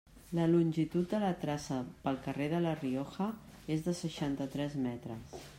La 0.37 0.45
longitud 0.51 1.11
de 1.15 1.19
la 1.23 1.29
traça 1.43 1.77
pel 2.07 2.17
carrer 2.29 2.49
de 2.55 2.63
La 2.65 2.73
Rioja 2.81 3.31
és 3.77 3.87
de 3.89 3.97
seixanta-tres 4.03 4.79
metres. 4.89 5.41